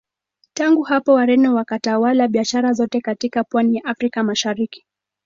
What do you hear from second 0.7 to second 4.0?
hapo Wareno wakatawala biashara zote katika Pwani ya